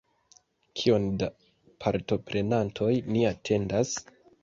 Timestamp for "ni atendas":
3.15-3.99